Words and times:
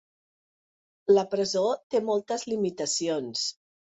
La 1.11 1.23
presó 1.33 1.61
té 1.95 2.01
moltes 2.07 2.47
limitacions. 2.53 3.45